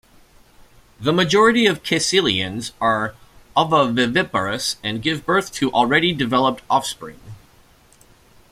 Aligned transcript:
The 0.99 1.13
majority 1.13 1.67
of 1.67 1.83
caecilians 1.83 2.71
are 2.81 3.13
ovoviviparous 3.55 4.77
and 4.83 4.99
give 4.99 5.27
birth 5.27 5.51
to 5.51 5.71
already 5.73 6.11
developed 6.11 6.63
offspring. 6.71 7.19